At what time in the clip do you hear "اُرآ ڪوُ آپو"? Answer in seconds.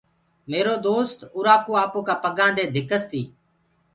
1.35-1.99